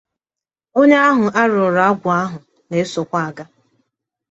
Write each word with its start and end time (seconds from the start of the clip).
Onye 0.79 0.97
ahụ 1.09 1.25
a 1.39 1.41
rụụrụ 1.51 1.79
agwụ 1.89 2.07
ahụ 2.21 2.37
na-esòkwa 2.69 3.19
aga 3.27 3.45